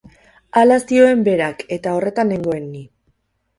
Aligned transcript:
Hala 0.61 0.77
zioen 0.91 1.21
berak 1.27 1.63
eta 1.79 1.95
horretan 1.99 2.35
nengoen 2.35 2.69
ni. 2.75 2.85